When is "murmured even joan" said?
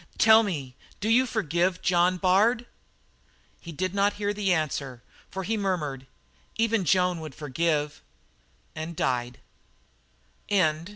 5.57-7.19